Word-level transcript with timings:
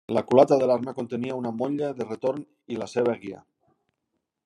La 0.17 0.21
culata 0.29 0.55
de 0.61 0.69
l’arma 0.69 0.93
contenia 0.99 1.37
una 1.43 1.53
molla 1.59 1.91
de 2.01 2.09
retorn 2.09 2.43
i 2.77 2.83
la 2.83 2.89
seva 2.97 3.19
guia. 3.27 3.47